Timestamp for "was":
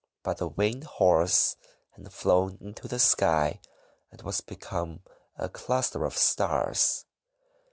4.23-4.41